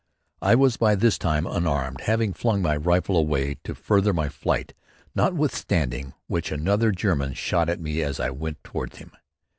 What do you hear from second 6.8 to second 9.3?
German shot at me as I went toward him.